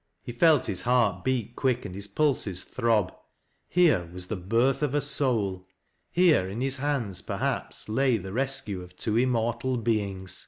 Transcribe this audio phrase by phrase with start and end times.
[0.22, 3.12] "He felt his heart beat quick, and his pulses throb.
[3.66, 5.66] Here was the birth of a soul;
[6.12, 10.46] here in his hands perhaps lay the fescue of twq immortal beings.